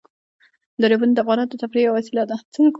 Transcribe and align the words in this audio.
دریابونه 0.81 1.13
د 1.13 1.19
افغانانو 1.23 1.51
د 1.51 1.55
تفریح 1.61 1.83
یوه 1.87 1.95
وسیله 1.97 2.23
ده. 2.29 2.35